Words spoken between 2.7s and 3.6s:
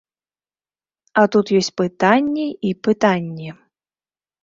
і пытанні.